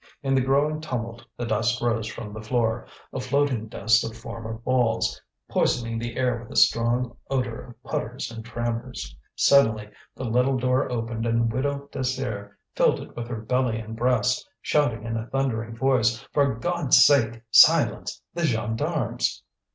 In 0.23 0.33
the 0.33 0.41
growing 0.41 0.81
tumult 0.81 1.23
the 1.37 1.45
dust 1.45 1.79
rose 1.79 2.07
from 2.07 2.33
the 2.33 2.41
floor, 2.41 2.87
a 3.13 3.19
floating 3.19 3.67
dust 3.67 4.03
of 4.03 4.17
former 4.17 4.53
balls, 4.53 5.21
poisoning 5.47 5.99
the 5.99 6.17
air 6.17 6.41
with 6.41 6.49
a 6.51 6.55
strong 6.55 7.15
odour 7.29 7.61
of 7.61 7.83
putters 7.83 8.31
and 8.31 8.43
trammers. 8.43 9.15
Suddenly 9.35 9.91
the 10.15 10.23
little 10.23 10.57
door 10.57 10.91
opened, 10.91 11.27
and 11.27 11.53
Widow 11.53 11.87
Désir 11.91 12.53
filled 12.73 12.99
it 12.99 13.15
with 13.15 13.27
her 13.27 13.41
belly 13.41 13.77
and 13.77 13.95
breast, 13.95 14.49
shouting 14.59 15.03
in 15.03 15.17
a 15.17 15.27
thundering 15.27 15.75
voice: 15.77 16.19
"For 16.33 16.55
God's 16.55 17.05
sake, 17.05 17.39
silence! 17.51 18.23
The 18.33 18.45
gendarmes!" 18.47 19.43